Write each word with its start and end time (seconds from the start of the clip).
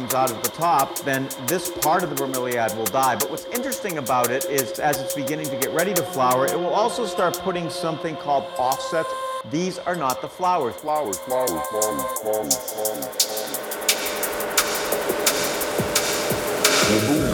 Comes 0.00 0.14
out 0.14 0.30
at 0.30 0.42
the 0.42 0.48
top, 0.50 0.98
then 1.00 1.28
this 1.46 1.70
part 1.80 2.02
of 2.02 2.08
the 2.08 2.16
bromeliad 2.16 2.74
will 2.74 2.86
die. 2.86 3.16
But 3.16 3.30
what's 3.30 3.44
interesting 3.46 3.98
about 3.98 4.30
it 4.30 4.46
is 4.46 4.78
as 4.78 4.98
it's 4.98 5.14
beginning 5.14 5.46
to 5.50 5.56
get 5.58 5.74
ready 5.74 5.92
to 5.92 6.02
flower, 6.02 6.46
it 6.46 6.58
will 6.58 6.72
also 6.72 7.04
start 7.04 7.38
putting 7.40 7.68
something 7.68 8.16
called 8.16 8.44
offsets. 8.56 9.10
These 9.50 9.76
are 9.76 9.94
not 9.94 10.22
the 10.22 10.28
flowers. 10.28 10.74
Flowers, 10.76 11.18
flowers, 11.18 11.50
flowers, 11.50 12.20
flowers, 12.20 12.56
flowers. 12.72 13.10
We're 16.90 17.29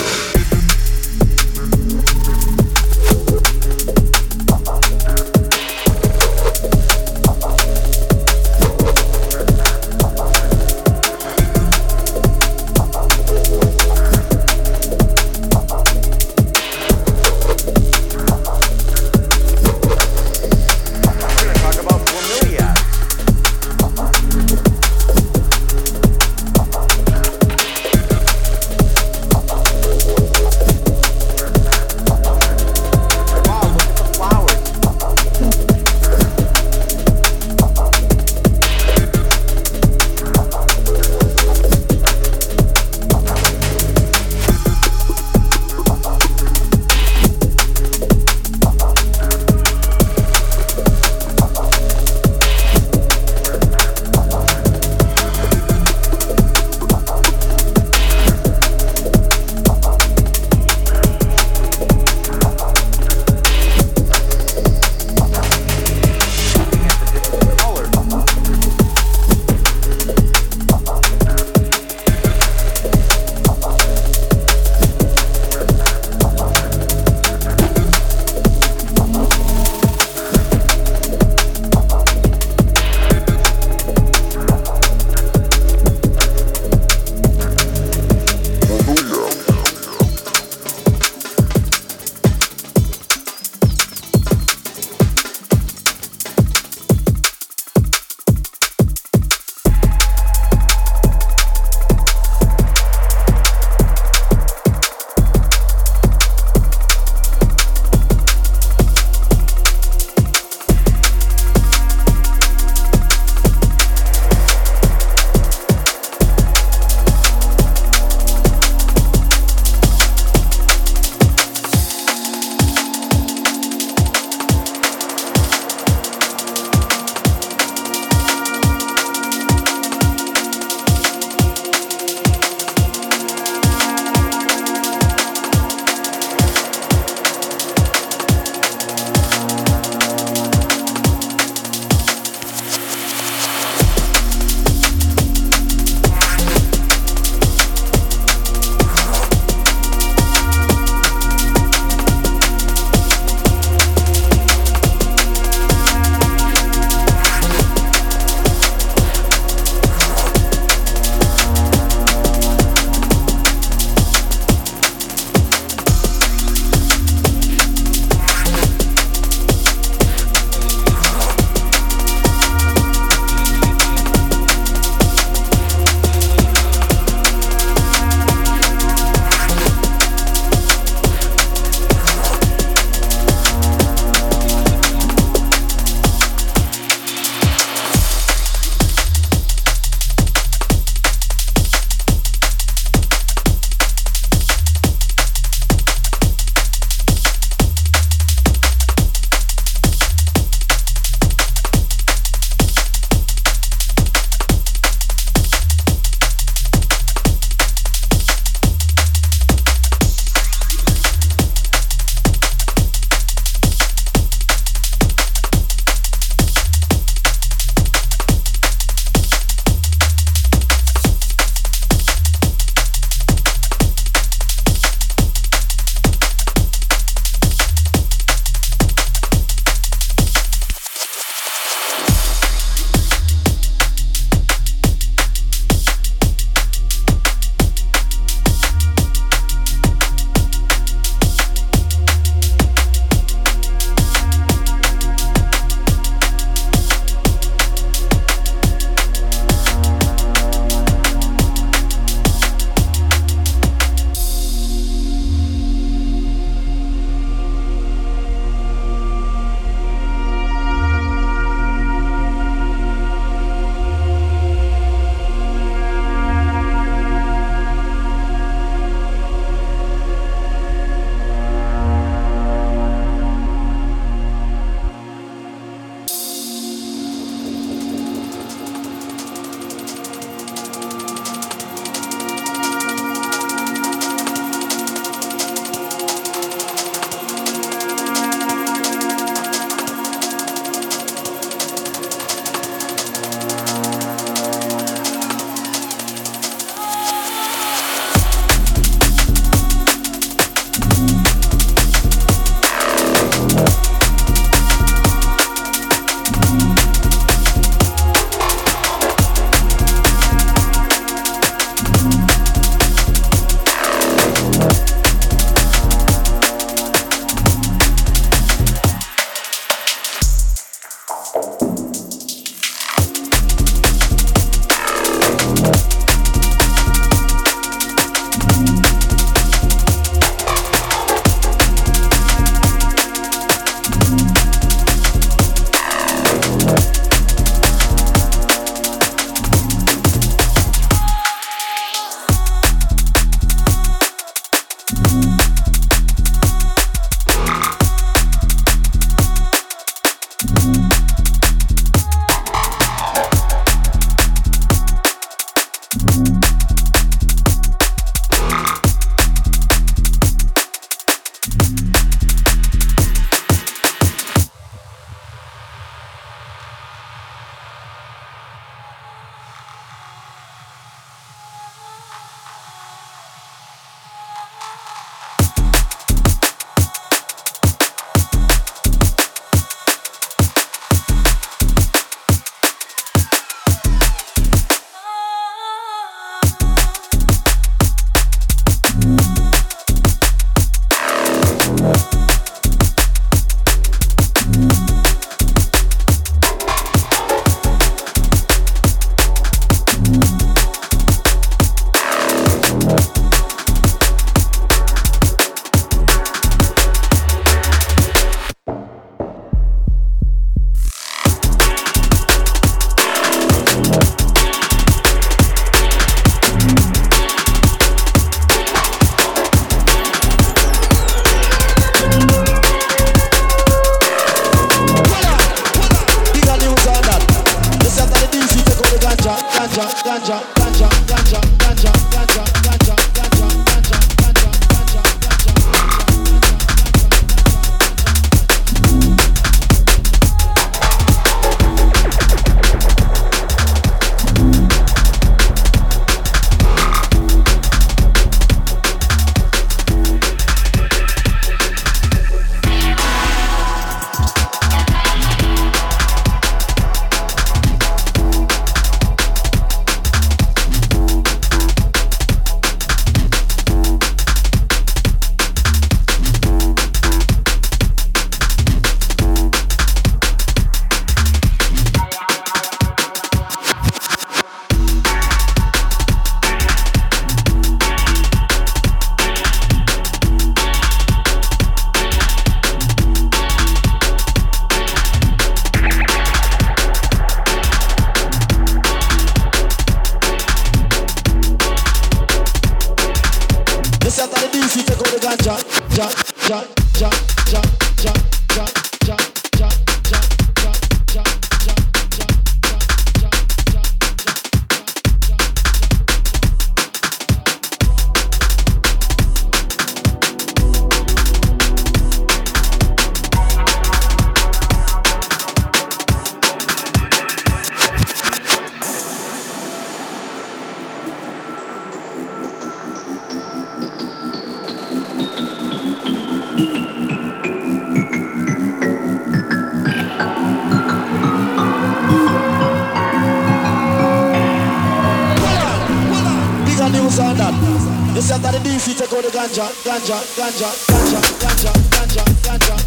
this 537.17 537.25
and 537.25 537.38
that. 537.38 538.14
This 538.14 538.31
and 538.31 538.44
that 538.44 538.52
the 538.52 538.58
DC 538.69 538.98
take 538.98 539.12
out 539.12 539.25
the 539.25 539.31
ganja, 539.31 539.64
ganja, 539.85 540.21
ganja, 540.37 540.69
ganja, 540.87 541.21
ganja, 541.40 541.73
ganja, 541.90 542.25
ganja. 542.42 542.85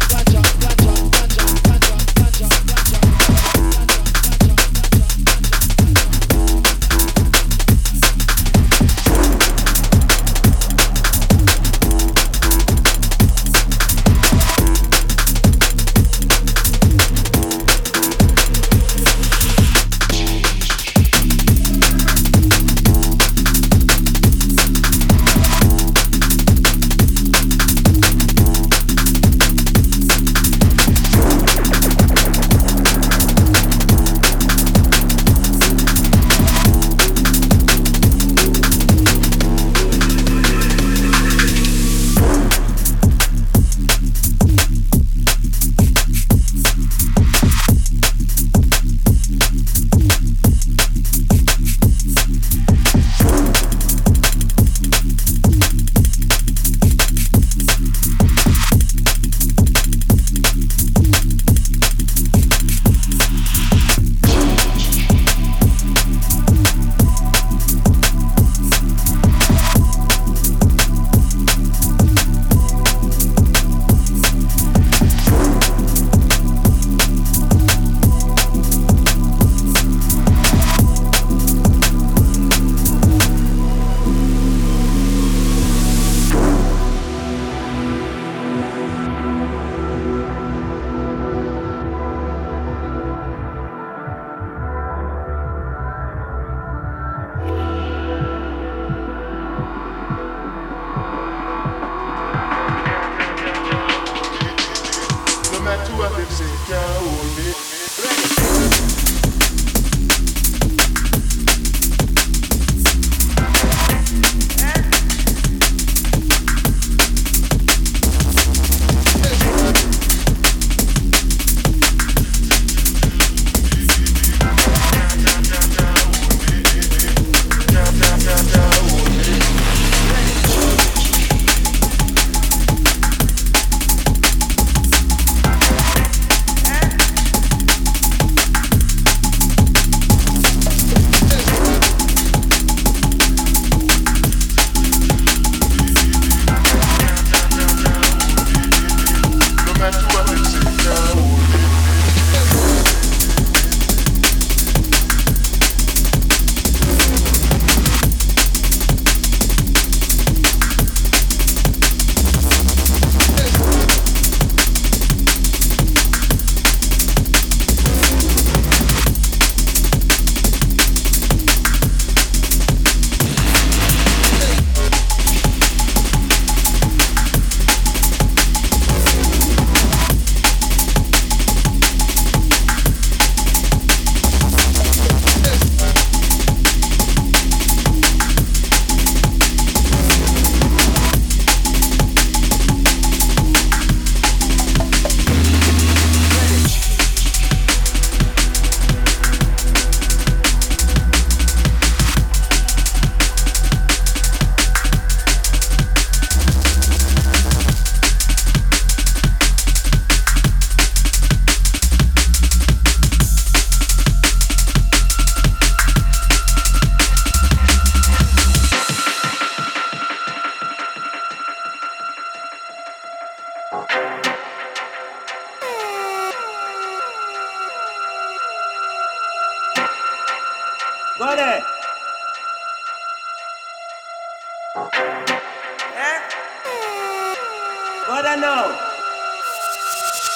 Go 231.20 231.36
there. 231.36 231.62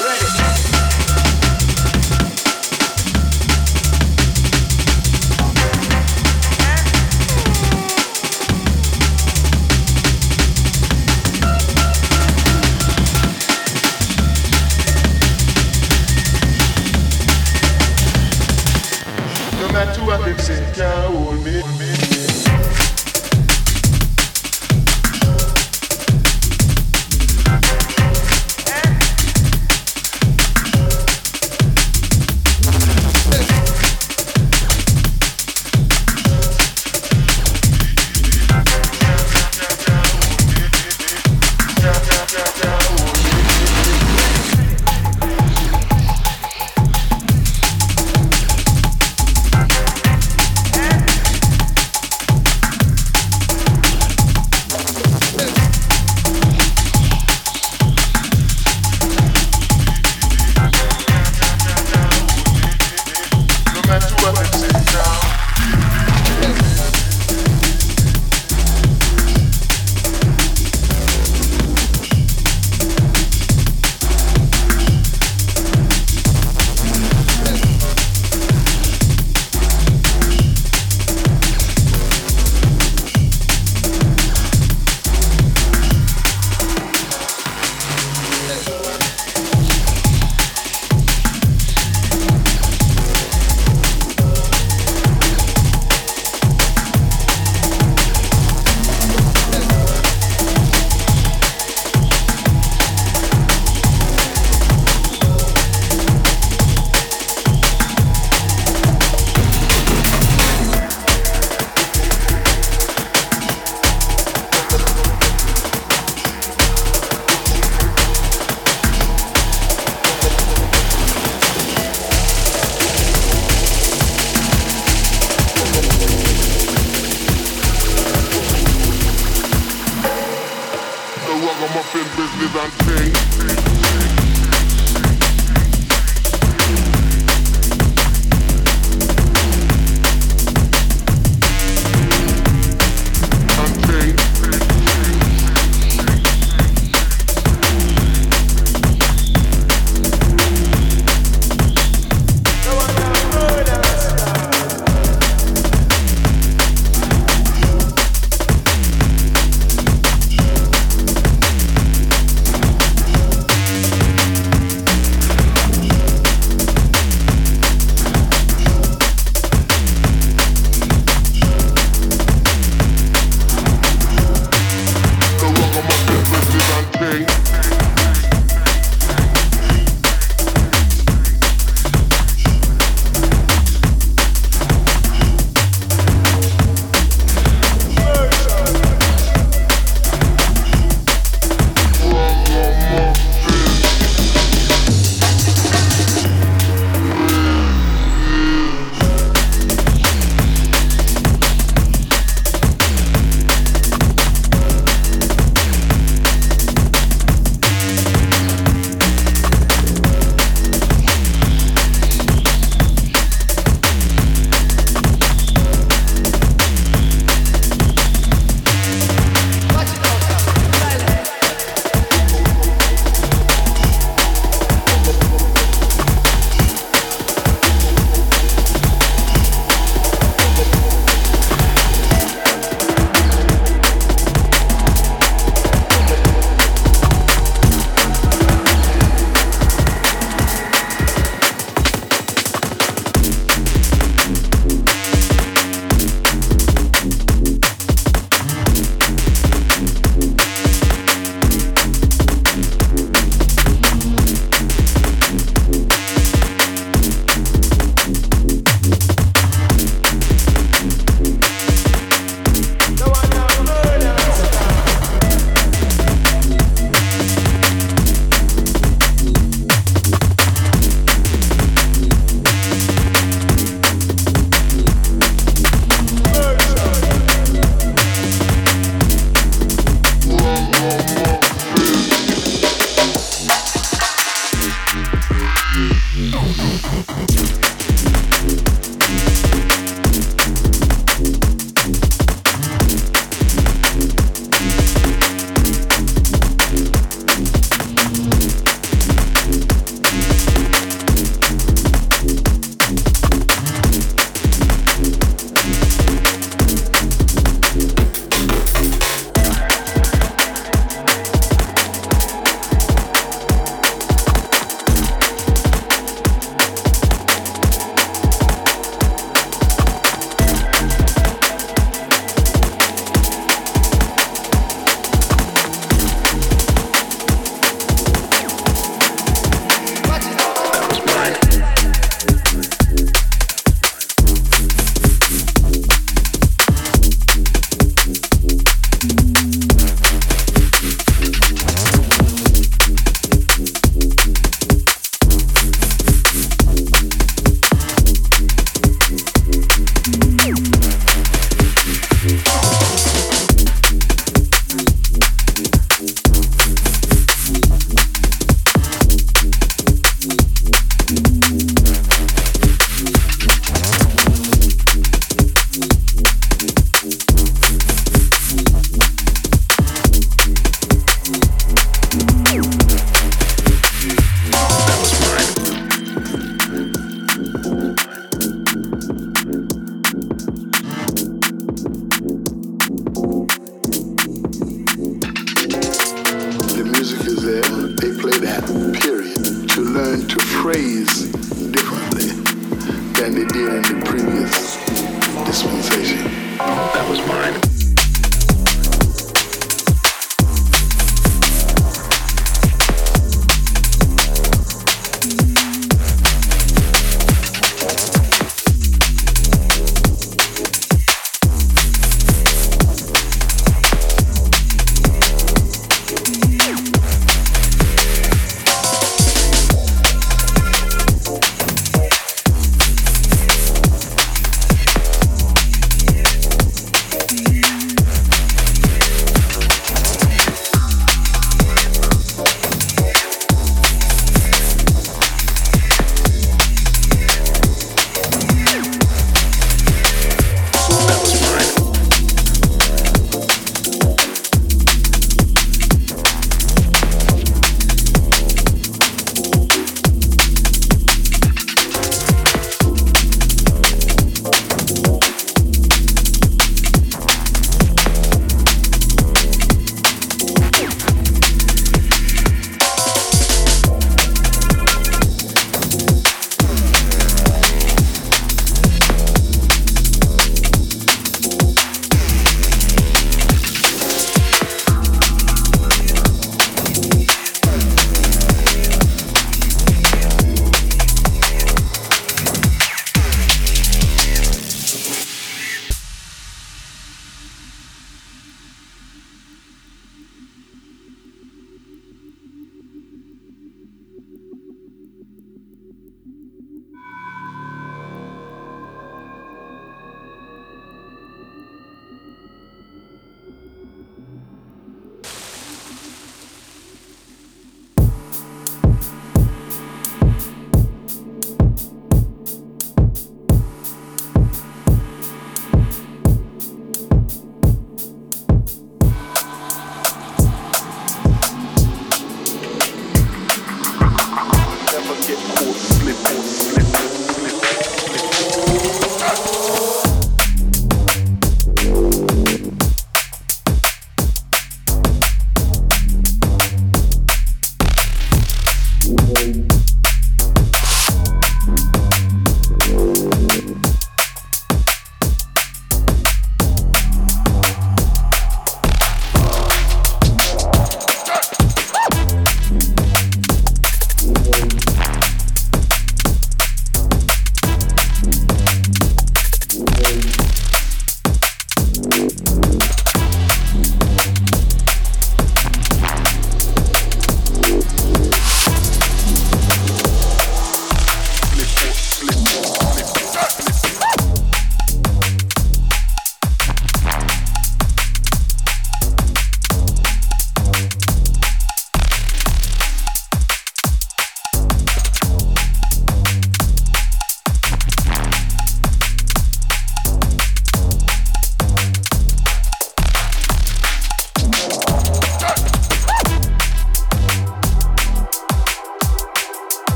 Ready. 0.00 0.59